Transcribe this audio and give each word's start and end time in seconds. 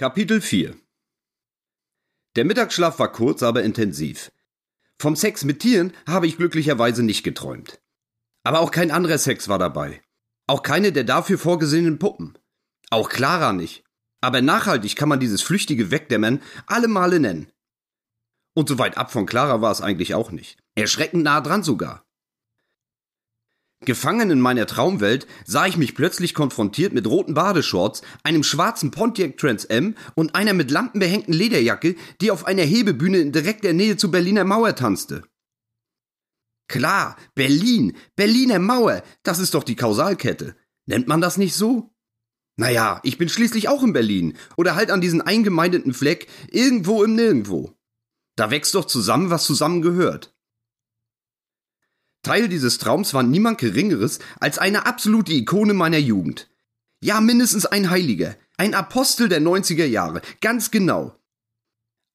Kapitel 0.00 0.40
4 0.40 0.74
Der 2.34 2.46
Mittagsschlaf 2.46 2.98
war 2.98 3.12
kurz, 3.12 3.42
aber 3.42 3.62
intensiv. 3.62 4.32
Vom 4.98 5.14
Sex 5.14 5.44
mit 5.44 5.60
Tieren 5.60 5.92
habe 6.06 6.26
ich 6.26 6.38
glücklicherweise 6.38 7.02
nicht 7.02 7.22
geträumt. 7.22 7.82
Aber 8.42 8.60
auch 8.60 8.70
kein 8.70 8.92
anderer 8.92 9.18
Sex 9.18 9.50
war 9.50 9.58
dabei. 9.58 10.00
Auch 10.46 10.62
keine 10.62 10.92
der 10.92 11.04
dafür 11.04 11.36
vorgesehenen 11.36 11.98
Puppen. 11.98 12.38
Auch 12.88 13.10
Clara 13.10 13.52
nicht. 13.52 13.84
Aber 14.22 14.40
nachhaltig 14.40 14.96
kann 14.96 15.10
man 15.10 15.20
dieses 15.20 15.42
flüchtige 15.42 15.90
Wegdämmern 15.90 16.40
alle 16.66 16.88
Male 16.88 17.20
nennen. 17.20 17.52
Und 18.54 18.70
so 18.70 18.78
weit 18.78 18.96
ab 18.96 19.12
von 19.12 19.26
Clara 19.26 19.60
war 19.60 19.70
es 19.70 19.82
eigentlich 19.82 20.14
auch 20.14 20.30
nicht. 20.30 20.58
Erschreckend 20.76 21.24
nah 21.24 21.42
dran 21.42 21.62
sogar. 21.62 22.06
Gefangen 23.86 24.30
in 24.30 24.40
meiner 24.40 24.66
Traumwelt 24.66 25.26
sah 25.46 25.66
ich 25.66 25.78
mich 25.78 25.94
plötzlich 25.94 26.34
konfrontiert 26.34 26.92
mit 26.92 27.06
roten 27.06 27.32
Badeshorts, 27.32 28.02
einem 28.22 28.42
schwarzen 28.42 28.90
Pontiac 28.90 29.38
Trans 29.38 29.64
M 29.64 29.94
und 30.14 30.34
einer 30.34 30.52
mit 30.52 30.70
Lampen 30.70 31.00
behängten 31.00 31.32
Lederjacke, 31.32 31.96
die 32.20 32.30
auf 32.30 32.46
einer 32.46 32.62
Hebebühne 32.62 33.18
in 33.18 33.32
direkter 33.32 33.72
Nähe 33.72 33.96
zur 33.96 34.10
Berliner 34.10 34.44
Mauer 34.44 34.74
tanzte. 34.74 35.22
Klar, 36.68 37.16
Berlin, 37.34 37.96
Berliner 38.16 38.58
Mauer, 38.58 39.02
das 39.22 39.38
ist 39.38 39.54
doch 39.54 39.64
die 39.64 39.76
Kausalkette. 39.76 40.56
Nennt 40.86 41.08
man 41.08 41.22
das 41.22 41.38
nicht 41.38 41.54
so? 41.54 41.94
Naja, 42.56 43.00
ich 43.02 43.16
bin 43.16 43.30
schließlich 43.30 43.68
auch 43.70 43.82
in 43.82 43.94
Berlin 43.94 44.36
oder 44.58 44.74
halt 44.74 44.90
an 44.90 45.00
diesen 45.00 45.22
eingemeindeten 45.22 45.94
Fleck 45.94 46.28
irgendwo 46.50 47.02
im 47.02 47.14
Nirgendwo. 47.14 47.72
Da 48.36 48.50
wächst 48.50 48.74
doch 48.74 48.84
zusammen, 48.84 49.30
was 49.30 49.46
zusammen 49.46 49.80
gehört. 49.80 50.34
Teil 52.22 52.48
dieses 52.48 52.78
Traums 52.78 53.14
war 53.14 53.22
niemand 53.22 53.58
Geringeres 53.58 54.18
als 54.40 54.58
eine 54.58 54.86
absolute 54.86 55.32
Ikone 55.32 55.74
meiner 55.74 55.98
Jugend. 55.98 56.50
Ja, 57.02 57.20
mindestens 57.20 57.64
ein 57.64 57.88
Heiliger, 57.88 58.36
ein 58.58 58.74
Apostel 58.74 59.28
der 59.28 59.40
90er 59.40 59.86
Jahre, 59.86 60.20
ganz 60.42 60.70
genau. 60.70 61.16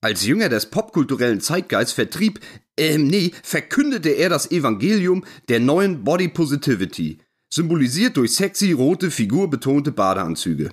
Als 0.02 0.23
Jünger 0.23 0.50
des 0.50 0.67
popkulturellen 0.67 1.42
Zeitgeists 1.42 1.94
vertrieb, 1.94 2.39
ähm, 2.78 3.08
nee, 3.08 3.31
verkündete 3.42 4.09
er 4.09 4.30
das 4.30 4.52
Evangelium 4.52 5.26
der 5.50 5.59
neuen 5.59 6.03
Body 6.03 6.28
Positivity, 6.28 7.20
symbolisiert 7.50 8.16
durch 8.17 8.36
sexy, 8.36 8.73
rote, 8.73 9.09
figurbetonte 9.09 9.92
Badeanzüge. 9.92 10.72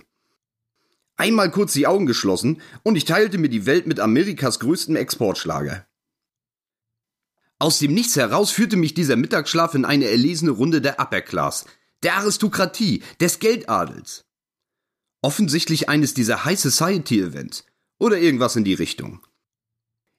Einmal 1.17 1.51
kurz 1.51 1.73
die 1.73 1.87
Augen 1.87 2.05
geschlossen 2.05 2.61
und 2.83 2.97
ich 2.97 3.07
teilte 3.07 3.39
mir 3.39 3.49
die 3.49 3.65
Welt 3.65 3.87
mit 3.87 4.01
Amerikas 4.01 4.59
größtem 4.59 4.97
Exportschlager. 4.97 5.87
Aus 7.63 7.79
dem 7.79 7.95
Nichts 7.95 8.17
heraus 8.17 8.51
führte 8.51 8.77
mich 8.77 8.93
dieser 8.93 9.15
Mittagsschlaf 9.15 9.77
in 9.77 9.85
eine 9.85 10.07
erlesene 10.07 10.51
Runde 10.51 10.81
der 10.81 10.99
Upper 10.99 11.21
Class, 11.21 11.65
der 12.03 12.17
Aristokratie, 12.17 13.05
des 13.21 13.39
Geldadels. 13.39 14.25
Offensichtlich 15.23 15.89
eines 15.89 16.13
dieser 16.13 16.45
High 16.45 16.59
Society 16.59 17.21
Events 17.21 17.65
oder 18.01 18.19
irgendwas 18.19 18.57
in 18.57 18.65
die 18.65 18.75
Richtung. 18.75 19.25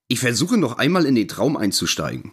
Ich 0.07 0.21
versuche 0.21 0.55
noch 0.55 0.77
einmal 0.77 1.05
in 1.05 1.15
den 1.15 1.27
Traum 1.27 1.57
einzusteigen. 1.57 2.31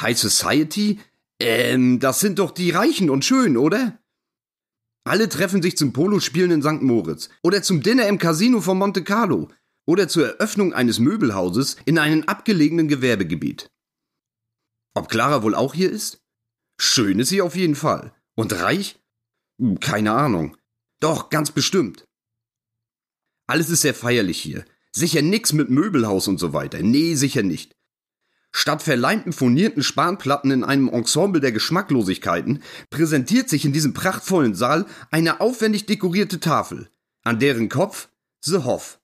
High 0.00 0.16
Society? 0.16 0.98
Ähm, 1.38 2.00
das 2.00 2.20
sind 2.20 2.38
doch 2.38 2.52
die 2.52 2.70
Reichen 2.70 3.10
und 3.10 3.26
Schönen, 3.26 3.58
oder? 3.58 3.98
Alle 5.04 5.28
treffen 5.28 5.60
sich 5.60 5.76
zum 5.76 5.92
Polospielen 5.92 6.50
in 6.50 6.62
St. 6.62 6.80
Moritz 6.80 7.28
oder 7.42 7.62
zum 7.62 7.82
Dinner 7.82 8.06
im 8.06 8.16
Casino 8.16 8.62
von 8.62 8.78
Monte 8.78 9.04
Carlo 9.04 9.50
oder 9.86 10.08
zur 10.08 10.26
Eröffnung 10.26 10.74
eines 10.74 10.98
Möbelhauses 10.98 11.76
in 11.86 11.98
einem 11.98 12.24
abgelegenen 12.24 12.88
Gewerbegebiet. 12.88 13.70
Ob 14.94 15.08
Clara 15.08 15.42
wohl 15.42 15.54
auch 15.54 15.74
hier 15.74 15.90
ist? 15.90 16.20
Schön 16.78 17.18
ist 17.18 17.28
sie 17.28 17.40
auf 17.40 17.56
jeden 17.56 17.74
Fall. 17.76 18.14
Und 18.34 18.52
reich? 18.52 18.98
Hm, 19.58 19.80
keine 19.80 20.12
Ahnung. 20.12 20.56
Doch, 21.00 21.30
ganz 21.30 21.50
bestimmt. 21.50 22.06
Alles 23.46 23.70
ist 23.70 23.82
sehr 23.82 23.94
feierlich 23.94 24.40
hier. 24.40 24.64
Sicher 24.92 25.22
nix 25.22 25.52
mit 25.52 25.70
Möbelhaus 25.70 26.26
und 26.26 26.38
so 26.38 26.52
weiter. 26.52 26.82
Nee, 26.82 27.14
sicher 27.14 27.42
nicht. 27.42 27.76
Statt 28.50 28.82
verleimten 28.82 29.34
furnierten 29.34 29.82
Spanplatten 29.82 30.50
in 30.50 30.64
einem 30.64 30.88
Ensemble 30.88 31.42
der 31.42 31.52
Geschmacklosigkeiten 31.52 32.62
präsentiert 32.88 33.50
sich 33.50 33.66
in 33.66 33.74
diesem 33.74 33.92
prachtvollen 33.92 34.54
Saal 34.54 34.86
eine 35.10 35.40
aufwendig 35.40 35.84
dekorierte 35.84 36.40
Tafel, 36.40 36.88
an 37.22 37.38
deren 37.38 37.68
Kopf 37.68 38.08
The 38.40 38.64
Hoff 38.64 38.98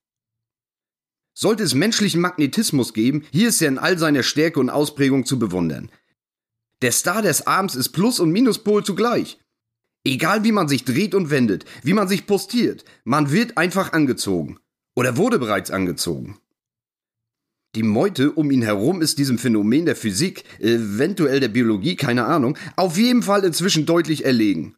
sollte 1.34 1.62
es 1.62 1.75
menschlichen 1.75 2.20
Magnetismus 2.20 2.93
geben, 2.93 3.25
hier 3.31 3.48
ist 3.48 3.62
er 3.62 3.69
in 3.69 3.78
all 3.78 3.98
seiner 3.98 4.22
Stärke 4.22 4.60
und 4.60 4.70
Ausprägung 4.70 5.25
zu 5.25 5.38
bewundern. 5.38 5.91
Der 6.82 6.93
Star 6.93 7.22
des 7.22 7.47
Abends 7.47 7.75
ist 7.75 7.91
Plus- 7.91 8.20
und 8.20 8.32
Minuspol 8.32 8.84
zugleich. 8.84 9.38
Egal 10.04 10.42
wie 10.42 10.53
man 10.53 10.66
sich 10.66 10.84
dreht 10.84 11.15
und 11.15 11.31
wendet, 11.31 11.65
wie 11.84 11.92
man 11.92 12.09
sich 12.09 12.26
postiert, 12.26 12.84
man 13.04 13.31
wird 13.31 13.56
einfach 13.56 13.92
angezogen. 13.92 14.59
Oder 14.97 15.16
wurde 15.16 15.38
bereits 15.38 15.71
angezogen. 15.71 16.38
Die 17.75 17.82
Meute 17.82 18.32
um 18.32 18.50
ihn 18.50 18.62
herum 18.62 19.00
ist 19.00 19.19
diesem 19.19 19.38
Phänomen 19.38 19.87
der 19.87 19.97
Physik, 19.97 20.44
eventuell 20.59 21.41
der 21.41 21.48
Biologie, 21.48 21.97
keine 21.97 22.26
Ahnung, 22.26 22.59
auf 22.76 22.98
jeden 22.98 23.22
Fall 23.22 23.44
inzwischen 23.44 23.87
deutlich 23.87 24.26
erlegen. 24.26 24.76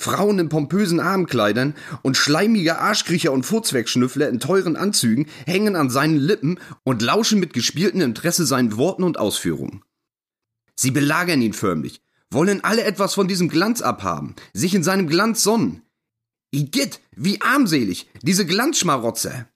Frauen 0.00 0.38
in 0.38 0.48
pompösen 0.48 1.00
Armkleidern 1.00 1.74
und 2.02 2.16
schleimige 2.16 2.78
Arschkriecher 2.78 3.32
und 3.32 3.44
Furzwegschnüffler 3.44 4.28
in 4.28 4.40
teuren 4.40 4.76
Anzügen 4.76 5.26
hängen 5.46 5.74
an 5.76 5.90
seinen 5.90 6.18
Lippen 6.18 6.60
und 6.84 7.02
lauschen 7.02 7.40
mit 7.40 7.52
gespieltem 7.52 8.00
Interesse 8.00 8.46
seinen 8.46 8.76
Worten 8.76 9.02
und 9.02 9.18
Ausführungen. 9.18 9.82
Sie 10.74 10.90
belagern 10.90 11.42
ihn 11.42 11.54
förmlich, 11.54 12.02
wollen 12.30 12.62
alle 12.62 12.84
etwas 12.84 13.14
von 13.14 13.28
diesem 13.28 13.48
Glanz 13.48 13.80
abhaben, 13.80 14.34
sich 14.52 14.74
in 14.74 14.82
seinem 14.82 15.08
Glanz 15.08 15.42
sonnen. 15.42 15.82
Igitt, 16.50 17.00
wie 17.12 17.40
armselig, 17.40 18.08
diese 18.22 18.46
Glanzschmarotzer. 18.46 19.48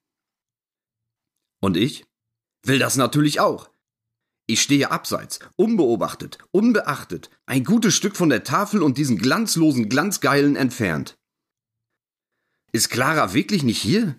Und 1.61 1.77
ich 1.77 2.06
will 2.65 2.79
das 2.79 2.97
natürlich 2.97 3.41
auch. 3.41 3.69
Ich 4.50 4.62
stehe 4.62 4.91
abseits, 4.91 5.38
unbeobachtet, 5.55 6.38
unbeachtet, 6.50 7.31
ein 7.47 7.62
gutes 7.62 7.94
Stück 7.94 8.16
von 8.16 8.31
der 8.31 8.43
Tafel 8.43 8.83
und 8.83 8.99
diesen 8.99 9.16
glanzlosen 9.16 9.88
Glanzgeilen 9.88 10.56
entfernt. 10.56 11.16
Ist 12.72 12.91
Clara 12.91 13.33
wirklich 13.33 13.62
nicht 13.62 13.81
hier? 13.81 14.19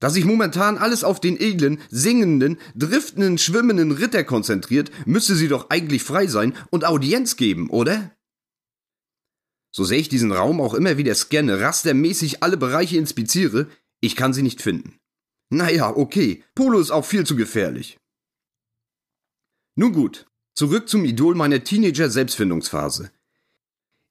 Da 0.00 0.10
sich 0.10 0.26
momentan 0.26 0.76
alles 0.76 1.02
auf 1.02 1.18
den 1.18 1.40
edlen, 1.40 1.80
singenden, 1.88 2.58
driftenden, 2.74 3.38
schwimmenden 3.38 3.92
Ritter 3.92 4.22
konzentriert, 4.22 4.90
müsste 5.06 5.34
sie 5.34 5.48
doch 5.48 5.70
eigentlich 5.70 6.02
frei 6.02 6.26
sein 6.26 6.54
und 6.68 6.84
Audienz 6.84 7.36
geben, 7.36 7.70
oder? 7.70 8.14
So 9.74 9.82
sehr 9.82 9.98
ich 9.98 10.10
diesen 10.10 10.30
Raum 10.30 10.60
auch 10.60 10.74
immer 10.74 10.98
wieder 10.98 11.14
scanne, 11.14 11.58
rastermäßig 11.58 12.42
alle 12.42 12.58
Bereiche 12.58 12.98
inspiziere, 12.98 13.66
ich 14.02 14.14
kann 14.14 14.34
sie 14.34 14.42
nicht 14.42 14.60
finden. 14.60 14.98
Naja, 15.48 15.96
okay, 15.96 16.44
Polo 16.54 16.80
ist 16.80 16.90
auch 16.90 17.06
viel 17.06 17.24
zu 17.24 17.34
gefährlich. 17.34 17.98
Nun 19.78 19.92
gut, 19.92 20.26
zurück 20.54 20.88
zum 20.88 21.04
Idol 21.04 21.36
meiner 21.36 21.62
Teenager-Selbstfindungsphase. 21.62 23.12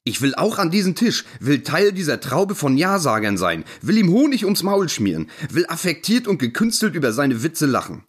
Ich 0.05 0.21
will 0.21 0.33
auch 0.33 0.59
an 0.59 0.71
diesen 0.71 0.95
Tisch, 0.95 1.25
will 1.41 1.61
Teil 1.61 1.91
dieser 1.91 2.21
Traube 2.21 2.55
von 2.55 2.77
Ja-Sagern 2.77 3.37
sein, 3.37 3.65
will 3.81 3.97
ihm 3.97 4.09
Honig 4.09 4.45
ums 4.45 4.63
Maul 4.63 4.87
schmieren, 4.87 5.29
will 5.49 5.65
affektiert 5.67 6.25
und 6.25 6.37
gekünstelt 6.37 6.95
über 6.95 7.11
seine 7.11 7.43
Witze 7.43 7.65
lachen. 7.65 8.05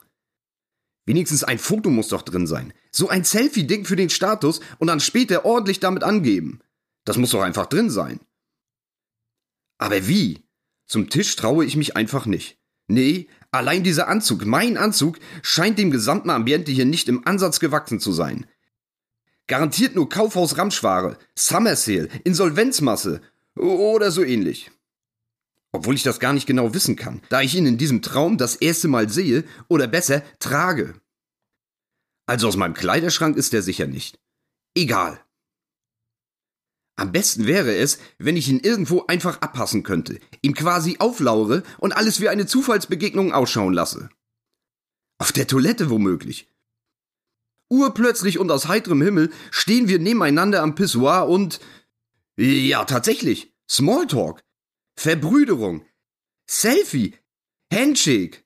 Wenigstens 1.04 1.42
ein 1.42 1.58
Foto 1.58 1.90
muss 1.90 2.06
doch 2.06 2.22
drin 2.22 2.46
sein. 2.46 2.72
So 2.92 3.08
ein 3.08 3.24
Selfie-Ding 3.24 3.86
für 3.86 3.96
den 3.96 4.10
Status 4.10 4.60
und 4.78 4.86
dann 4.86 5.00
später 5.00 5.44
ordentlich 5.44 5.80
damit 5.80 6.04
angeben. 6.04 6.60
Das 7.04 7.16
muss 7.16 7.30
doch 7.30 7.42
einfach 7.42 7.66
drin 7.66 7.90
sein. 7.90 8.20
Aber 9.78 10.06
wie? 10.06 10.44
Zum 10.86 11.10
Tisch 11.10 11.34
traue 11.34 11.64
ich 11.64 11.74
mich 11.74 11.96
einfach 11.96 12.24
nicht. 12.24 12.56
Nee, 12.86 13.26
Allein 13.50 13.82
dieser 13.82 14.08
Anzug, 14.08 14.44
mein 14.44 14.76
Anzug, 14.76 15.18
scheint 15.42 15.78
dem 15.78 15.90
gesamten 15.90 16.30
Ambiente 16.30 16.70
hier 16.70 16.84
nicht 16.84 17.08
im 17.08 17.26
Ansatz 17.26 17.60
gewachsen 17.60 17.98
zu 17.98 18.12
sein. 18.12 18.46
Garantiert 19.46 19.94
nur 19.94 20.08
Kaufhaus 20.08 20.58
Ramschware, 20.58 21.18
Summer 21.34 21.74
Sale, 21.74 22.08
Insolvenzmasse 22.24 23.22
oder 23.56 24.10
so 24.10 24.22
ähnlich. 24.22 24.70
Obwohl 25.72 25.94
ich 25.94 26.02
das 26.02 26.20
gar 26.20 26.34
nicht 26.34 26.46
genau 26.46 26.74
wissen 26.74 26.96
kann, 26.96 27.22
da 27.30 27.40
ich 27.40 27.54
ihn 27.54 27.66
in 27.66 27.78
diesem 27.78 28.02
Traum 28.02 28.36
das 28.36 28.56
erste 28.56 28.88
Mal 28.88 29.08
sehe 29.08 29.44
oder 29.68 29.86
besser 29.86 30.22
trage. 30.38 30.94
Also 32.26 32.48
aus 32.48 32.56
meinem 32.56 32.74
Kleiderschrank 32.74 33.36
ist 33.36 33.54
er 33.54 33.62
sicher 33.62 33.86
nicht. 33.86 34.18
Egal. 34.74 35.20
Am 36.98 37.12
besten 37.12 37.46
wäre 37.46 37.76
es, 37.76 38.00
wenn 38.18 38.36
ich 38.36 38.48
ihn 38.48 38.58
irgendwo 38.58 39.06
einfach 39.06 39.40
abpassen 39.40 39.84
könnte, 39.84 40.18
ihm 40.42 40.52
quasi 40.52 40.96
auflaure 40.98 41.62
und 41.78 41.92
alles 41.92 42.20
wie 42.20 42.28
eine 42.28 42.46
Zufallsbegegnung 42.46 43.32
ausschauen 43.32 43.72
lasse. 43.72 44.08
Auf 45.18 45.30
der 45.30 45.46
Toilette 45.46 45.90
womöglich. 45.90 46.52
Urplötzlich 47.68 48.40
und 48.40 48.50
aus 48.50 48.66
heiterem 48.66 49.00
Himmel 49.00 49.32
stehen 49.52 49.86
wir 49.86 50.00
nebeneinander 50.00 50.60
am 50.60 50.74
Pissoir 50.74 51.28
und 51.28 51.60
ja, 52.36 52.84
tatsächlich, 52.84 53.54
Smalltalk, 53.70 54.42
Verbrüderung, 54.96 55.86
Selfie, 56.50 57.14
Handshake. 57.72 58.44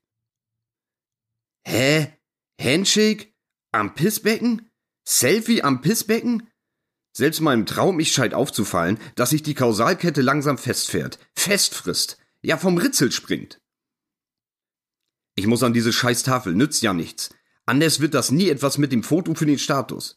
Hä? 1.66 2.18
Handshake? 2.60 3.32
Am 3.70 3.94
Pissbecken? 3.94 4.70
Selfie 5.08 5.62
am 5.62 5.80
Pissbecken? 5.80 6.51
Selbst 7.12 7.40
meinem 7.40 7.66
Traum 7.66 8.00
ich 8.00 8.12
scheint 8.12 8.34
aufzufallen, 8.34 8.98
dass 9.14 9.30
sich 9.30 9.42
die 9.42 9.54
Kausalkette 9.54 10.22
langsam 10.22 10.58
festfährt, 10.58 11.18
festfrisst. 11.34 12.18
ja 12.40 12.56
vom 12.56 12.78
Ritzel 12.78 13.12
springt. 13.12 13.60
Ich 15.34 15.46
muss 15.46 15.62
an 15.62 15.72
diese 15.72 15.92
scheiß 15.92 16.22
Tafel, 16.24 16.54
nützt 16.54 16.82
ja 16.82 16.92
nichts. 16.92 17.30
Anders 17.66 18.00
wird 18.00 18.14
das 18.14 18.30
nie 18.30 18.48
etwas 18.48 18.78
mit 18.78 18.92
dem 18.92 19.02
Foto 19.02 19.34
für 19.34 19.46
den 19.46 19.58
Status. 19.58 20.16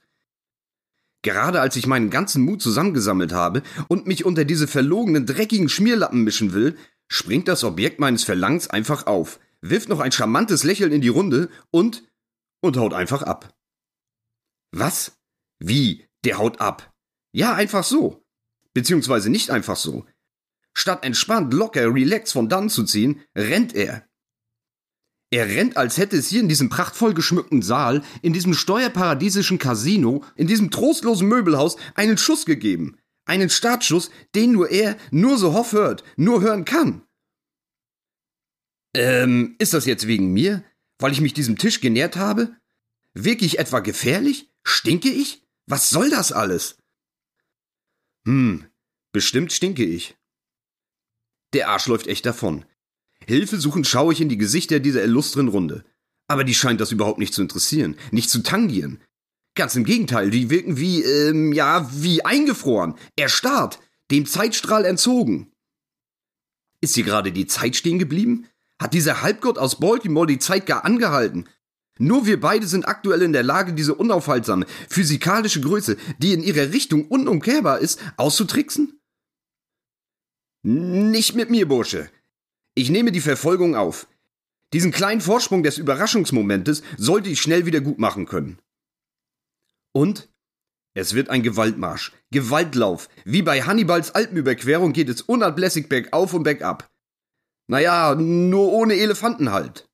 Gerade 1.22 1.62
als 1.62 1.76
ich 1.76 1.88
meinen 1.88 2.10
ganzen 2.10 2.44
Mut 2.44 2.62
zusammengesammelt 2.62 3.34
habe 3.34 3.64
und 3.88 4.08
mich 4.08 4.26
unter 4.26 4.46
diese 4.46 4.68
verlogenen, 4.68 5.26
dreckigen 5.26 5.70
Schmierlappen 5.70 6.24
mischen 6.24 6.54
will, 6.54 6.78
springt 7.08 7.48
das 7.48 7.64
Objekt 7.64 8.00
meines 8.00 8.24
Verlangens 8.24 8.70
einfach 8.70 9.08
auf, 9.08 9.40
wirft 9.62 9.90
noch 9.90 10.00
ein 10.00 10.12
charmantes 10.12 10.64
Lächeln 10.64 10.92
in 10.92 11.02
die 11.02 11.10
Runde 11.10 11.50
und 11.72 12.04
und 12.62 12.78
haut 12.78 12.94
einfach 12.94 13.22
ab. 13.22 13.56
Was? 14.72 15.18
Wie? 15.60 16.05
Der 16.26 16.38
haut 16.38 16.60
ab? 16.60 16.92
Ja, 17.32 17.54
einfach 17.54 17.84
so. 17.84 18.24
Beziehungsweise 18.74 19.30
nicht 19.30 19.52
einfach 19.52 19.78
so. 19.78 20.06
Statt 20.74 21.06
entspannt, 21.06 21.54
locker, 21.54 21.94
relax 21.94 22.34
von 22.34 22.50
dann 22.50 22.70
zu 22.70 22.84
ziehen, 22.84 23.22
rennt 23.36 23.74
er. 23.74 24.08
Er 25.32 25.48
rennt, 25.48 25.78
als 25.78 25.98
hätte 25.98 26.18
es 26.18 26.28
hier 26.28 26.42
in 26.42 26.50
diesem 26.50 26.70
prachtvoll 26.70 27.14
geschmückten 27.14 27.62
Saal, 27.62 28.04
in 28.22 28.34
diesem 28.34 28.54
steuerparadiesischen 28.54 29.58
Casino, 29.58 30.24
in 30.36 30.48
diesem 30.48 30.72
trostlosen 30.72 31.28
Möbelhaus 31.28 31.78
einen 31.96 32.18
Schuss 32.18 32.46
gegeben. 32.46 32.98
Einen 33.26 33.50
Startschuss, 33.50 34.12
den 34.36 34.52
nur 34.52 34.70
er, 34.70 34.98
nur 35.12 35.38
so 35.38 35.54
Hoff 35.54 35.72
hört, 35.72 36.04
nur 36.16 36.42
hören 36.42 36.64
kann. 36.64 37.02
Ähm, 38.96 39.56
ist 39.58 39.74
das 39.74 39.86
jetzt 39.86 40.08
wegen 40.08 40.32
mir? 40.32 40.64
Weil 41.00 41.12
ich 41.12 41.22
mich 41.22 41.34
diesem 41.34 41.58
Tisch 41.58 41.82
genährt 41.82 42.16
habe? 42.16 42.56
Wirke 43.14 43.46
ich 43.46 43.60
etwa 43.60 43.80
gefährlich? 43.80 44.50
Stinke 44.64 45.10
ich? 45.10 45.45
Was 45.68 45.90
soll 45.90 46.10
das 46.10 46.32
alles? 46.32 46.78
Hm, 48.26 48.66
bestimmt 49.12 49.52
stinke 49.52 49.84
ich. 49.84 50.16
Der 51.54 51.70
Arsch 51.70 51.88
läuft 51.88 52.08
echt 52.08 52.26
davon. 52.26 52.66
Hilfesuchend 53.26 53.88
schaue 53.88 54.14
ich 54.14 54.22
in 54.22 54.30
die 54.30 54.38
Gesichter 54.38 54.80
dieser 54.80 55.04
illustren 55.04 55.48
Runde. 55.48 55.84
Aber 56.28 56.44
die 56.44 56.54
scheint 56.54 56.82
das 56.82 56.92
überhaupt 56.92 57.20
nicht 57.20 57.34
zu 57.34 57.42
interessieren, 57.42 57.98
nicht 58.12 58.30
zu 58.30 58.44
tangieren. 58.44 59.02
Ganz 59.56 59.76
im 59.76 59.86
Gegenteil, 59.86 60.30
die 60.30 60.50
wirken 60.50 60.78
wie, 60.78 61.02
ähm, 61.04 61.54
ja, 61.54 61.90
wie 61.94 62.26
eingefroren, 62.26 62.96
erstarrt, 63.16 63.80
dem 64.12 64.26
Zeitstrahl 64.26 64.86
entzogen. 64.86 65.52
Ist 66.82 66.96
hier 66.96 67.06
gerade 67.06 67.32
die 67.32 67.48
Zeit 67.48 67.76
stehen 67.76 68.00
geblieben? 68.00 68.48
Hat 68.80 68.94
dieser 68.94 69.22
Halbgott 69.22 69.58
aus 69.58 69.80
Baltimore 69.80 70.28
die 70.28 70.40
Zeit 70.40 70.66
gar 70.66 70.84
angehalten? 70.84 71.48
Nur 71.98 72.26
wir 72.26 72.40
beide 72.40 72.68
sind 72.68 72.88
aktuell 72.88 73.22
in 73.22 73.32
der 73.32 73.44
Lage, 73.44 73.74
diese 73.74 73.96
unaufhaltsame, 73.96 74.66
physikalische 74.90 75.62
Größe, 75.62 75.98
die 76.18 76.34
in 76.34 76.44
ihrer 76.44 76.74
Richtung 76.74 77.08
unumkehrbar 77.08 77.80
ist, 77.80 78.02
auszutricksen? 78.18 79.00
Nicht 80.64 81.36
mit 81.36 81.50
mir, 81.50 81.68
Bursche. 81.68 82.10
Ich 82.74 82.90
nehme 82.90 83.12
die 83.12 83.22
Verfolgung 83.22 83.76
auf. 83.76 84.08
Diesen 84.74 84.92
kleinen 84.92 85.22
Vorsprung 85.22 85.64
des 85.64 85.78
Überraschungsmomentes 85.78 86.84
sollte 86.98 87.30
ich 87.30 87.40
schnell 87.40 87.66
wieder 87.66 87.80
gut 87.80 88.00
machen 88.00 88.26
können. 88.26 88.60
Und? 89.94 90.30
Es 90.94 91.14
wird 91.14 91.30
ein 91.30 91.44
Gewaltmarsch, 91.44 92.14
Gewaltlauf. 92.32 93.10
Wie 93.24 93.42
bei 93.42 93.62
Hannibals 93.62 94.16
Alpenüberquerung 94.16 94.92
geht 94.92 95.10
es 95.10 95.22
unablässig 95.22 95.88
bergauf 95.88 96.34
und 96.34 96.44
bergab. 96.44 96.90
Naja, 97.68 98.16
nur 98.16 98.72
ohne 98.74 98.96
Elefanten 98.96 99.52
halt. 99.52 99.90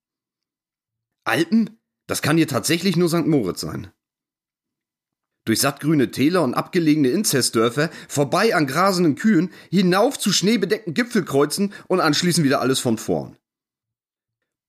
Alpen? 1.23 1.80
Das 2.11 2.21
kann 2.21 2.35
hier 2.35 2.49
tatsächlich 2.49 2.97
nur 2.97 3.07
St. 3.07 3.25
Moritz 3.25 3.61
sein. 3.61 3.89
Durch 5.45 5.61
sattgrüne 5.61 6.11
Täler 6.11 6.43
und 6.43 6.55
abgelegene 6.55 7.07
Inzestdörfer, 7.07 7.89
vorbei 8.09 8.53
an 8.53 8.67
grasenden 8.67 9.15
Kühen, 9.15 9.49
hinauf 9.69 10.19
zu 10.19 10.33
schneebedeckten 10.33 10.93
Gipfelkreuzen 10.93 11.71
und 11.87 12.01
anschließend 12.01 12.43
wieder 12.43 12.59
alles 12.59 12.79
von 12.81 12.97
vorn. 12.97 13.37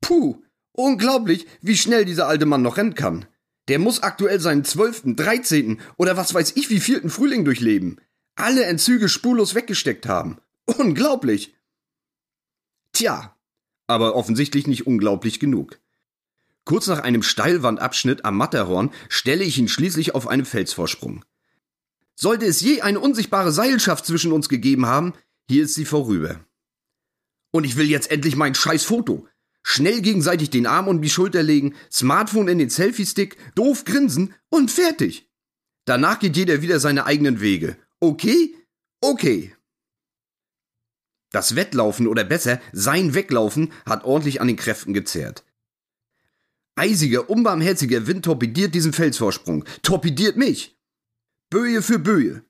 Puh, 0.00 0.40
unglaublich, 0.70 1.48
wie 1.60 1.76
schnell 1.76 2.04
dieser 2.04 2.28
alte 2.28 2.46
Mann 2.46 2.62
noch 2.62 2.76
rennen 2.76 2.94
kann. 2.94 3.26
Der 3.66 3.80
muss 3.80 4.04
aktuell 4.04 4.38
seinen 4.38 4.64
zwölften, 4.64 5.16
dreizehnten 5.16 5.80
oder 5.96 6.16
was 6.16 6.34
weiß 6.34 6.52
ich 6.54 6.70
wie 6.70 6.78
vierten 6.78 7.10
Frühling 7.10 7.44
durchleben. 7.44 8.00
Alle 8.36 8.66
Entzüge 8.66 9.08
spurlos 9.08 9.56
weggesteckt 9.56 10.06
haben. 10.06 10.38
Unglaublich. 10.66 11.56
Tja, 12.92 13.36
aber 13.88 14.14
offensichtlich 14.14 14.68
nicht 14.68 14.86
unglaublich 14.86 15.40
genug. 15.40 15.81
Kurz 16.64 16.86
nach 16.86 17.00
einem 17.00 17.22
Steilwandabschnitt 17.22 18.24
am 18.24 18.36
Matterhorn 18.36 18.90
stelle 19.08 19.44
ich 19.44 19.58
ihn 19.58 19.68
schließlich 19.68 20.14
auf 20.14 20.28
einen 20.28 20.44
Felsvorsprung. 20.44 21.24
Sollte 22.14 22.46
es 22.46 22.60
je 22.60 22.82
eine 22.82 23.00
unsichtbare 23.00 23.52
Seilschaft 23.52 24.06
zwischen 24.06 24.32
uns 24.32 24.48
gegeben 24.48 24.86
haben, 24.86 25.14
hier 25.48 25.64
ist 25.64 25.74
sie 25.74 25.84
vorüber. 25.84 26.40
Und 27.50 27.64
ich 27.64 27.76
will 27.76 27.88
jetzt 27.88 28.10
endlich 28.10 28.36
mein 28.36 28.54
scheiß 28.54 28.84
Foto. 28.84 29.26
Schnell 29.64 30.02
gegenseitig 30.02 30.50
den 30.50 30.66
Arm 30.66 30.88
um 30.88 31.02
die 31.02 31.10
Schulter 31.10 31.42
legen, 31.42 31.74
Smartphone 31.90 32.48
in 32.48 32.58
den 32.58 32.70
Selfie-Stick, 32.70 33.36
doof 33.54 33.84
grinsen 33.84 34.34
und 34.48 34.70
fertig. 34.70 35.28
Danach 35.84 36.18
geht 36.18 36.36
jeder 36.36 36.62
wieder 36.62 36.80
seine 36.80 37.06
eigenen 37.06 37.40
Wege. 37.40 37.76
Okay? 38.00 38.54
Okay. 39.00 39.54
Das 41.30 41.56
Wettlaufen 41.56 42.06
oder 42.06 42.24
besser 42.24 42.60
sein 42.72 43.14
Weglaufen 43.14 43.72
hat 43.86 44.04
ordentlich 44.04 44.40
an 44.40 44.48
den 44.48 44.56
Kräften 44.56 44.94
gezehrt. 44.94 45.44
Eisiger, 46.74 47.28
unbarmherziger 47.28 48.06
Wind 48.06 48.24
torpediert 48.24 48.74
diesen 48.74 48.92
Felsvorsprung, 48.92 49.64
torpediert 49.82 50.36
mich. 50.36 50.76
Böje 51.50 51.82
für 51.82 51.98
Böje. 51.98 52.44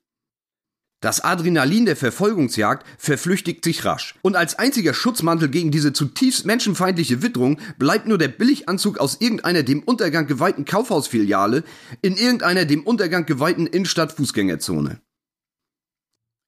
Das 1.01 1.19
Adrenalin 1.19 1.85
der 1.85 1.97
Verfolgungsjagd 1.97 2.87
verflüchtigt 2.97 3.65
sich 3.65 3.83
rasch. 3.83 4.15
Und 4.21 4.37
als 4.37 4.57
einziger 4.57 4.93
Schutzmantel 4.93 5.49
gegen 5.49 5.69
diese 5.69 5.91
zutiefst 5.91 6.45
menschenfeindliche 6.45 7.21
Witterung 7.21 7.59
bleibt 7.77 8.07
nur 8.07 8.17
der 8.17 8.29
Billiganzug 8.29 8.99
aus 8.99 9.19
irgendeiner 9.19 9.63
dem 9.63 9.83
Untergang 9.83 10.27
geweihten 10.27 10.63
Kaufhausfiliale 10.63 11.65
in 12.01 12.15
irgendeiner 12.15 12.63
dem 12.63 12.83
Untergang 12.83 13.25
geweihten 13.25 13.67
Innenstadt-Fußgängerzone. 13.67 15.01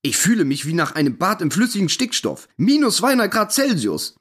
Ich 0.01 0.15
fühle 0.15 0.45
mich 0.45 0.65
wie 0.65 0.73
nach 0.73 0.95
einem 0.95 1.17
Bad 1.17 1.41
im 1.41 1.51
flüssigen 1.51 1.89
Stickstoff. 1.89 2.47
Minus 2.55 2.97
200 2.97 3.29
Grad 3.29 3.51
Celsius. 3.51 4.15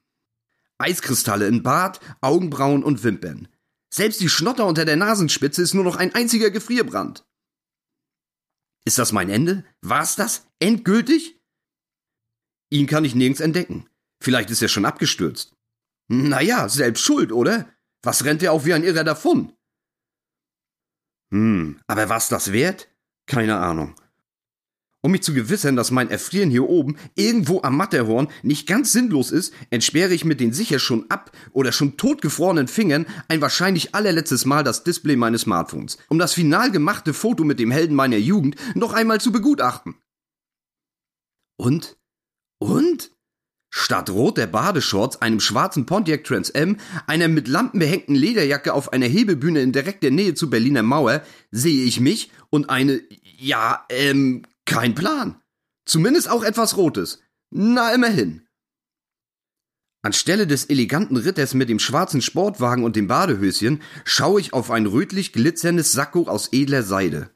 Eiskristalle 0.78 1.46
in 1.46 1.62
Bart, 1.62 2.00
Augenbrauen 2.20 2.82
und 2.82 3.02
Wimpern. 3.04 3.48
Selbst 3.92 4.20
die 4.20 4.28
Schnotter 4.28 4.66
unter 4.66 4.84
der 4.84 4.96
Nasenspitze 4.96 5.62
ist 5.62 5.74
nur 5.74 5.84
noch 5.84 5.96
ein 5.96 6.14
einziger 6.14 6.50
Gefrierbrand. 6.50 7.24
Ist 8.84 8.98
das 8.98 9.12
mein 9.12 9.30
Ende? 9.30 9.64
War's 9.82 10.16
das? 10.16 10.46
Endgültig? 10.58 11.40
Ihn 12.70 12.86
kann 12.86 13.04
ich 13.04 13.14
nirgends 13.14 13.40
entdecken. 13.40 13.88
Vielleicht 14.20 14.50
ist 14.50 14.62
er 14.62 14.68
schon 14.68 14.84
abgestürzt. 14.84 15.54
Naja, 16.08 16.68
selbst 16.68 17.02
schuld, 17.02 17.32
oder? 17.32 17.72
Was 18.02 18.24
rennt 18.24 18.42
er 18.42 18.52
auch 18.52 18.64
wie 18.64 18.74
ein 18.74 18.84
Irrer 18.84 19.04
davon? 19.04 19.56
Hm, 21.30 21.80
aber 21.86 22.08
was 22.08 22.28
das 22.28 22.52
wert? 22.52 22.88
Keine 23.26 23.58
Ahnung. 23.58 23.94
Um 25.04 25.10
mich 25.10 25.22
zu 25.22 25.34
gewissern, 25.34 25.76
dass 25.76 25.90
mein 25.90 26.08
Erfrieren 26.08 26.48
hier 26.48 26.66
oben 26.66 26.96
irgendwo 27.14 27.60
am 27.60 27.76
Matterhorn 27.76 28.28
nicht 28.42 28.66
ganz 28.66 28.90
sinnlos 28.90 29.32
ist, 29.32 29.52
entsperre 29.68 30.14
ich 30.14 30.24
mit 30.24 30.40
den 30.40 30.54
sicher 30.54 30.78
schon 30.78 31.10
ab 31.10 31.30
oder 31.52 31.72
schon 31.72 31.98
totgefrorenen 31.98 32.68
Fingern 32.68 33.04
ein 33.28 33.42
wahrscheinlich 33.42 33.94
allerletztes 33.94 34.46
Mal 34.46 34.64
das 34.64 34.82
Display 34.82 35.16
meines 35.16 35.42
Smartphones, 35.42 35.98
um 36.08 36.18
das 36.18 36.32
final 36.32 36.70
gemachte 36.70 37.12
Foto 37.12 37.44
mit 37.44 37.58
dem 37.58 37.70
Helden 37.70 37.94
meiner 37.94 38.16
Jugend 38.16 38.56
noch 38.74 38.94
einmal 38.94 39.20
zu 39.20 39.30
begutachten. 39.30 39.96
Und? 41.58 41.98
Und? 42.58 43.10
Statt 43.68 44.08
rot 44.08 44.38
der 44.38 44.46
Badeshorts, 44.46 45.20
einem 45.20 45.40
schwarzen 45.40 45.84
Pontiac 45.84 46.24
Trans 46.24 46.48
M, 46.48 46.78
einer 47.06 47.28
mit 47.28 47.46
Lampen 47.46 47.78
behängten 47.78 48.14
Lederjacke 48.14 48.72
auf 48.72 48.94
einer 48.94 49.06
Hebebühne 49.06 49.60
in 49.60 49.72
direkter 49.72 50.10
Nähe 50.10 50.32
zur 50.32 50.48
Berliner 50.48 50.82
Mauer, 50.82 51.22
sehe 51.50 51.84
ich 51.84 52.00
mich 52.00 52.30
und 52.48 52.70
eine, 52.70 53.02
ja, 53.36 53.84
ähm, 53.90 54.44
kein 54.74 54.96
Plan. 54.96 55.40
Zumindest 55.86 56.28
auch 56.28 56.42
etwas 56.42 56.76
Rotes. 56.76 57.22
Na, 57.50 57.94
immerhin. 57.94 58.42
Anstelle 60.02 60.48
des 60.48 60.64
eleganten 60.64 61.16
Ritters 61.16 61.54
mit 61.54 61.68
dem 61.68 61.78
schwarzen 61.78 62.20
Sportwagen 62.20 62.82
und 62.82 62.96
dem 62.96 63.06
Badehöschen 63.06 63.82
schaue 64.04 64.40
ich 64.40 64.52
auf 64.52 64.72
ein 64.72 64.86
rötlich 64.86 65.32
glitzerndes 65.32 65.92
Sakko 65.92 66.26
aus 66.26 66.48
edler 66.52 66.82
Seide. 66.82 67.30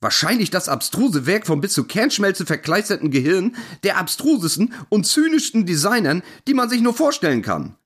Wahrscheinlich 0.00 0.50
das 0.50 0.68
abstruse 0.68 1.26
Werk 1.26 1.44
von 1.44 1.60
bis 1.60 1.72
zur 1.72 1.88
Kernschmelze 1.88 2.46
verkleisterten 2.46 3.10
Gehirn 3.10 3.56
der 3.82 3.98
abstrusesten 3.98 4.72
und 4.90 5.08
zynischsten 5.08 5.66
Designern, 5.66 6.22
die 6.46 6.54
man 6.54 6.70
sich 6.70 6.82
nur 6.82 6.94
vorstellen 6.94 7.42
kann. 7.42 7.76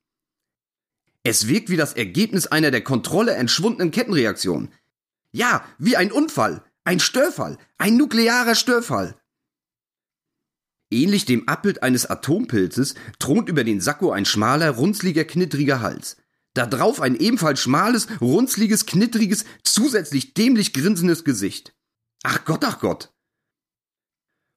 Es 1.23 1.47
wirkt 1.47 1.69
wie 1.69 1.75
das 1.75 1.93
Ergebnis 1.93 2.45
einer 2.45 2.69
der 2.69 2.83
Kontrolle 2.83 3.33
entschwundenen 3.33 3.89
Kettenreaktion. 3.89 4.71
Ja, 5.31 5.65
wie 5.79 5.97
ein 5.97 6.11
Unfall, 6.11 6.63
ein 6.87 7.01
Störfall, 7.01 7.57
ein 7.77 7.97
nuklearer 7.97 8.55
Störfall. 8.55 9.19
Ähnlich 10.89 11.25
dem 11.25 11.45
Abbild 11.49 11.83
eines 11.83 12.05
Atompilzes 12.05 12.95
thront 13.19 13.49
über 13.49 13.65
den 13.65 13.81
Sakko 13.81 14.11
ein 14.11 14.23
schmaler, 14.23 14.69
runzliger, 14.69 15.25
knittriger 15.25 15.81
Hals. 15.81 16.15
Da 16.53 16.65
drauf 16.65 17.01
ein 17.01 17.17
ebenfalls 17.17 17.59
schmales, 17.59 18.07
runzliges, 18.21 18.85
knittriges, 18.85 19.43
zusätzlich 19.63 20.33
dämlich 20.33 20.71
grinsendes 20.71 21.25
Gesicht. 21.25 21.75
Ach 22.23 22.45
Gott, 22.45 22.63
ach 22.63 22.79
Gott. 22.79 23.13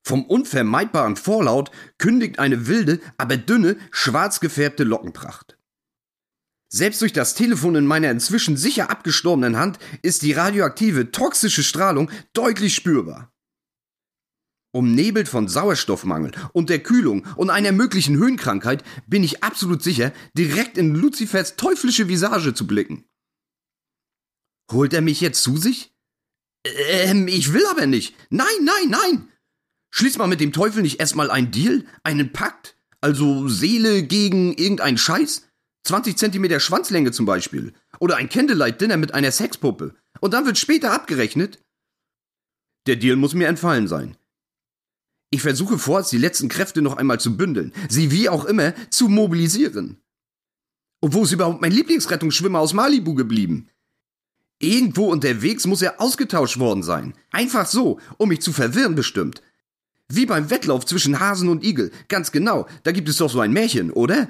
Vom 0.07 0.25
unvermeidbaren 0.25 1.17
Vorlaut 1.17 1.73
kündigt 1.99 2.39
eine 2.39 2.69
wilde, 2.69 3.01
aber 3.19 3.39
dünne, 3.39 3.77
schwarz 3.91 4.39
gefärbte 4.39 4.85
Lockenpracht. 4.85 5.59
Selbst 6.73 7.01
durch 7.03 7.13
das 7.13 7.35
Telefon 7.35 7.75
in 7.75 7.85
meiner 7.85 8.11
inzwischen 8.11 8.57
sicher 8.57 8.91
abgestorbenen 8.91 9.59
Hand 9.59 9.81
ist 10.03 10.23
die 10.23 10.33
radioaktive, 10.33 11.11
toxische 11.11 11.65
Strahlung 11.65 12.11
deutlich 12.33 12.77
spürbar. 12.77 13.33
Umnebelt 14.73 15.29
von 15.29 15.49
Sauerstoffmangel 15.49 16.31
und 16.53 16.71
der 16.71 16.81
Kühlung 16.81 17.27
und 17.35 17.51
einer 17.51 17.73
möglichen 17.73 18.17
Höhenkrankheit 18.17 18.85
bin 19.09 19.25
ich 19.25 19.43
absolut 19.43 19.83
sicher, 19.83 20.13
direkt 20.39 20.79
in 20.79 20.95
Luzifers 20.95 21.57
teuflische 21.57 22.07
Visage 22.07 22.55
zu 22.55 22.69
blicken. 22.69 23.05
Holt 24.71 24.95
er 24.95 25.01
mich 25.01 25.21
jetzt 25.21 25.43
zu 25.43 25.57
sich? 25.57 25.93
Ähm, 26.65 27.27
ich 27.27 27.53
will 27.53 27.67
aber 27.67 27.87
nicht. 27.87 28.15
Nein, 28.31 28.47
nein, 28.63 28.91
nein. 28.91 29.29
Schließ 29.91 30.19
mal 30.19 30.29
mit 30.29 30.41
dem 30.41 30.53
Teufel 30.53 30.83
nicht 30.83 31.01
erstmal 31.01 31.33
einen 31.33 31.51
Deal, 31.51 31.85
einen 32.05 32.33
Pakt? 32.33 32.77
Also 33.01 33.49
Seele 33.49 34.05
gegen 34.05 34.53
irgendeinen 34.53 34.99
Scheiß? 34.99 35.50
20 35.85 36.17
Zentimeter 36.17 36.61
Schwanzlänge 36.61 37.13
zum 37.13 37.27
Beispiel. 37.27 37.73
Oder 37.99 38.17
ein 38.17 38.29
Candlelight-Dinner 38.29 38.97
mit 38.97 39.15
einer 39.15 39.31
Sexpuppe. 39.31 39.95
Und 40.21 40.35
dann 40.35 40.47
wird 40.47 40.59
später 40.59 40.93
abgerechnet? 40.93 41.59
Der 42.87 42.97
Deal 42.97 43.17
muss 43.17 43.35
mir 43.35 43.49
entfallen 43.49 43.89
sein. 43.89 44.17
Ich 45.31 45.43
versuche 45.43 45.79
vorerst 45.79 46.13
die 46.13 46.19
letzten 46.19 46.49
Kräfte 46.49 46.83
noch 46.83 46.97
einmal 46.97 47.21
zu 47.21 47.37
bündeln, 47.37 47.73
sie 47.89 48.11
wie 48.11 48.29
auch 48.29 48.45
immer 48.45 48.75
zu 48.91 49.09
mobilisieren. 49.09 50.03
Und 51.01 51.15
wo 51.15 51.23
ist 51.23 51.33
überhaupt 51.33 51.61
mein 51.61 51.73
Lieblingsrettungsschwimmer 51.73 52.59
aus 52.59 52.75
Malibu 52.75 53.15
geblieben? 53.15 53.69
Irgendwo 54.59 55.07
unterwegs 55.07 55.67
muss 55.67 55.83
er 55.83 56.01
ausgetauscht 56.01 56.59
worden 56.59 56.83
sein. 56.83 57.15
Einfach 57.31 57.67
so, 57.67 57.99
um 58.19 58.29
mich 58.29 58.43
zu 58.43 58.53
verwirren 58.53 58.95
bestimmt. 58.95 59.41
Wie 60.09 60.27
beim 60.27 60.51
Wettlauf 60.51 60.85
zwischen 60.85 61.21
Hasen 61.21 61.49
und 61.49 61.65
Igel. 61.65 61.93
Ganz 62.09 62.33
genau, 62.33 62.67
da 62.83 62.93
gibt 62.93 63.09
es 63.09 63.17
doch 63.17 63.31
so 63.31 63.41
ein 63.41 63.53
Märchen, 63.53 63.91
oder? 63.91 64.29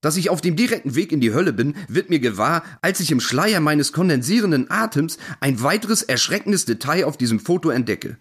Dass 0.00 0.16
ich 0.16 0.30
auf 0.30 0.40
dem 0.40 0.56
direkten 0.56 0.94
Weg 0.94 1.12
in 1.12 1.20
die 1.20 1.34
Hölle 1.34 1.52
bin, 1.52 1.76
wird 1.88 2.08
mir 2.08 2.20
gewahr, 2.20 2.64
als 2.80 3.00
ich 3.00 3.10
im 3.10 3.20
Schleier 3.20 3.60
meines 3.60 3.92
kondensierenden 3.92 4.70
Atems 4.70 5.18
ein 5.40 5.62
weiteres 5.62 6.02
erschreckendes 6.02 6.64
Detail 6.64 7.04
auf 7.04 7.18
diesem 7.18 7.38
Foto 7.38 7.70
entdecke. 7.70 8.18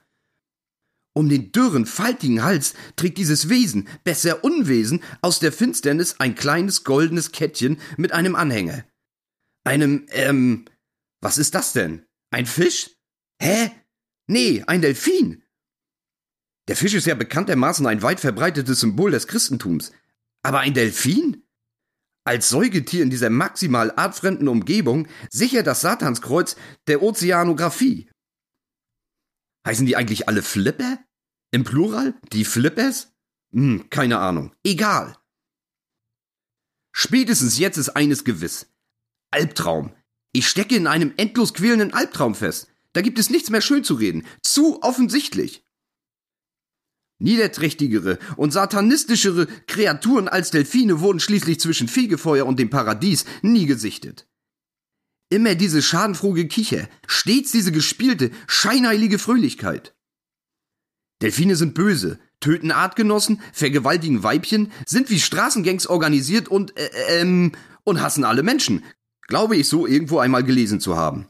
Um 1.13 1.29
den 1.29 1.51
dürren, 1.51 1.85
faltigen 1.85 2.43
Hals 2.43 2.73
trägt 2.95 3.17
dieses 3.17 3.49
Wesen, 3.49 3.87
besser 4.03 4.43
Unwesen, 4.43 5.01
aus 5.21 5.39
der 5.39 5.51
Finsternis 5.51 6.19
ein 6.19 6.35
kleines 6.35 6.83
goldenes 6.83 7.31
Kettchen 7.31 7.79
mit 7.97 8.11
einem 8.13 8.35
Anhänger. 8.35 8.85
Einem, 9.65 10.05
ähm, 10.09 10.65
was 11.21 11.37
ist 11.37 11.55
das 11.55 11.73
denn? 11.73 12.05
Ein 12.31 12.45
Fisch? 12.45 12.91
Hä? 13.41 13.71
Nee, 14.27 14.63
ein 14.67 14.81
Delfin. 14.81 15.43
Der 16.67 16.75
Fisch 16.75 16.93
ist 16.93 17.07
ja 17.07 17.15
bekanntermaßen 17.15 17.87
ein 17.87 18.01
weit 18.01 18.19
verbreitetes 18.19 18.81
Symbol 18.81 19.11
des 19.11 19.27
Christentums. 19.27 19.91
Aber 20.43 20.59
ein 20.59 20.73
Delfin? 20.73 21.43
Als 22.29 22.49
Säugetier 22.49 23.01
in 23.01 23.09
dieser 23.09 23.31
maximal 23.31 23.91
artfremden 23.95 24.47
Umgebung 24.49 25.07
sicher 25.31 25.63
das 25.63 25.81
Satanskreuz 25.81 26.57
der 26.85 27.01
Ozeanographie. 27.01 28.07
Heißen 29.65 29.87
die 29.87 29.95
eigentlich 29.95 30.27
alle 30.27 30.43
Flipper? 30.43 30.99
Im 31.49 31.63
Plural? 31.63 32.13
Die 32.31 32.45
Flippers? 32.45 33.11
Hm, 33.51 33.89
keine 33.89 34.19
Ahnung. 34.19 34.53
Egal. 34.63 35.17
Spätestens 36.91 37.57
jetzt 37.57 37.77
ist 37.77 37.89
eines 37.89 38.23
gewiss. 38.23 38.71
Albtraum. 39.31 39.95
Ich 40.31 40.47
stecke 40.47 40.75
in 40.75 40.85
einem 40.85 41.15
endlos 41.17 41.55
quälenden 41.55 41.95
Albtraum 41.95 42.35
fest. 42.35 42.71
Da 42.93 43.01
gibt 43.01 43.17
es 43.17 43.31
nichts 43.31 43.49
mehr 43.49 43.61
schön 43.61 43.83
zu 43.83 43.95
reden. 43.95 44.27
Zu 44.43 44.83
offensichtlich. 44.83 45.63
Niederträchtigere 47.19 48.17
und 48.37 48.51
satanistischere 48.51 49.47
Kreaturen 49.67 50.27
als 50.27 50.51
Delfine 50.51 51.01
wurden 51.01 51.19
schließlich 51.19 51.59
zwischen 51.59 51.87
Fegefeuer 51.87 52.45
und 52.45 52.59
dem 52.59 52.69
Paradies 52.69 53.25
nie 53.41 53.65
gesichtet. 53.65 54.27
Immer 55.29 55.55
diese 55.55 55.81
schadenfrohe 55.81 56.47
Kicher, 56.47 56.87
stets 57.05 57.51
diese 57.51 57.71
gespielte, 57.71 58.31
scheinheilige 58.47 59.19
Fröhlichkeit. 59.19 59.93
Delfine 61.21 61.55
sind 61.55 61.73
böse, 61.73 62.19
töten 62.39 62.71
Artgenossen, 62.71 63.41
vergewaltigen 63.51 64.23
Weibchen, 64.23 64.71
sind 64.87 65.09
wie 65.09 65.19
Straßengangs 65.19 65.87
organisiert 65.87 66.47
und, 66.47 66.75
äh, 66.77 66.89
ähm, 67.09 67.51
und 67.83 68.01
hassen 68.01 68.23
alle 68.23 68.43
Menschen. 68.43 68.83
Glaube 69.27 69.57
ich 69.57 69.67
so 69.67 69.85
irgendwo 69.85 70.19
einmal 70.19 70.43
gelesen 70.43 70.79
zu 70.79 70.95
haben. 70.95 71.27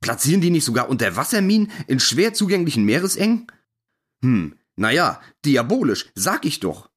Platzieren 0.00 0.40
die 0.40 0.50
nicht 0.50 0.64
sogar 0.64 0.88
Unterwasserminen 0.88 1.70
in 1.86 2.00
schwer 2.00 2.34
zugänglichen 2.34 2.84
Meeresengen? 2.84 3.46
Hm, 4.22 4.54
naja, 4.78 5.20
diabolisch, 5.44 6.10
sag 6.14 6.44
ich 6.44 6.60
doch. 6.60 6.88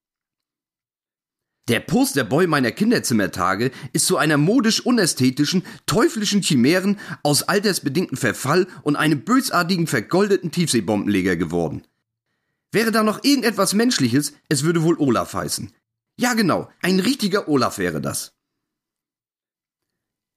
Der 1.67 1.79
Posterboy 1.79 2.47
meiner 2.47 2.71
Kinderzimmertage 2.71 3.71
ist 3.93 4.07
zu 4.07 4.17
einer 4.17 4.37
modisch 4.37 4.85
unästhetischen, 4.85 5.63
teuflischen 5.85 6.41
Chimären 6.41 6.99
aus 7.23 7.43
altersbedingtem 7.43 8.17
Verfall 8.17 8.67
und 8.81 8.95
einem 8.95 9.23
bösartigen, 9.23 9.87
vergoldeten 9.87 10.51
Tiefseebombenleger 10.51 11.35
geworden. 11.35 11.85
Wäre 12.71 12.91
da 12.91 13.03
noch 13.03 13.23
irgendetwas 13.23 13.73
Menschliches, 13.73 14.33
es 14.49 14.63
würde 14.63 14.83
wohl 14.83 14.97
Olaf 14.97 15.33
heißen. 15.33 15.71
Ja 16.17 16.33
genau, 16.33 16.69
ein 16.81 16.99
richtiger 16.99 17.47
Olaf 17.47 17.77
wäre 17.77 18.01
das. 18.01 18.33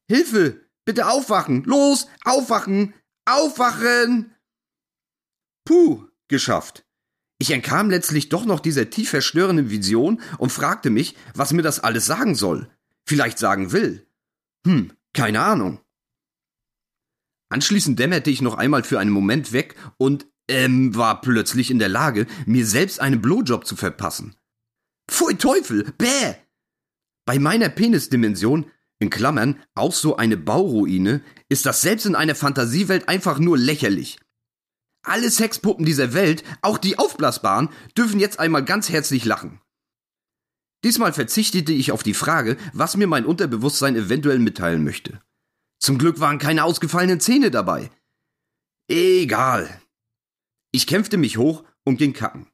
Hilfe! 0.09 0.61
Bitte 0.85 1.09
aufwachen! 1.09 1.65
Los! 1.65 2.09
Aufwachen! 2.25 2.93
Aufwachen! 3.25 4.35
Puh, 5.65 6.07
geschafft. 6.29 6.85
Ich 7.39 7.51
entkam 7.51 7.91
letztlich 7.91 8.29
doch 8.29 8.45
noch 8.45 8.61
dieser 8.61 8.91
tief 8.91 9.11
verstörenden 9.11 9.71
Vision 9.71 10.21
und 10.39 10.51
fragte 10.51 10.91
mich, 10.91 11.17
was 11.35 11.53
mir 11.53 11.63
das 11.63 11.81
alles 11.81 12.07
sagen 12.07 12.35
soll. 12.35 12.71
Vielleicht 13.07 13.39
sagen 13.39 13.73
will. 13.73 14.07
Hm, 14.67 14.93
keine 15.13 15.41
Ahnung. 15.41 15.81
Anschließend 17.51 17.99
dämmerte 17.99 18.31
ich 18.31 18.41
noch 18.41 18.55
einmal 18.55 18.83
für 18.83 18.99
einen 18.99 19.11
Moment 19.11 19.53
weg 19.53 19.77
und 19.99 20.27
ähm, 20.49 20.95
war 20.95 21.21
plötzlich 21.21 21.71
in 21.71 21.79
der 21.79 21.89
Lage, 21.89 22.27
mir 22.47 22.67
selbst 22.67 23.01
einen 23.01 23.21
Blowjob 23.21 23.67
zu 23.67 23.77
verpassen. 23.77 24.37
Pfui 25.09 25.37
Teufel, 25.37 25.93
bäh! 25.99 26.35
Bei 27.27 27.39
meiner 27.39 27.69
Penisdimension, 27.69 28.71
in 28.99 29.11
Klammern 29.11 29.63
auch 29.75 29.93
so 29.93 30.17
eine 30.17 30.37
Bauruine, 30.37 31.23
ist 31.49 31.67
das 31.67 31.81
selbst 31.81 32.07
in 32.07 32.15
einer 32.15 32.35
Fantasiewelt 32.35 33.09
einfach 33.09 33.39
nur 33.39 33.59
lächerlich. 33.59 34.19
Alle 35.05 35.31
Sexpuppen 35.31 35.85
dieser 35.85 36.15
Welt, 36.15 36.43
auch 36.63 36.79
die 36.79 36.99
aufblasbaren, 36.99 37.69
dürfen 37.97 38.19
jetzt 38.19 38.41
einmal 38.41 38.65
ganz 38.65 38.89
herzlich 38.89 39.25
lachen. 39.25 39.61
Diesmal 40.83 41.13
verzichtete 41.13 41.73
ich 41.73 41.93
auf 41.93 42.03
die 42.03 42.15
Frage, 42.15 42.57
was 42.73 42.97
mir 42.97 43.07
mein 43.07 43.27
Unterbewusstsein 43.27 43.97
eventuell 43.97 44.39
mitteilen 44.39 44.83
möchte. 44.83 45.21
Zum 45.79 45.99
Glück 45.99 46.21
waren 46.21 46.39
keine 46.39 46.65
ausgefallenen 46.65 47.21
Zähne 47.21 47.51
dabei. 47.51 47.91
Egal. 48.89 49.81
Ich 50.73 50.87
kämpfte 50.87 51.19
mich 51.19 51.37
hoch 51.37 51.65
und 51.85 51.99
ging 51.99 52.15
kacken. 52.15 52.47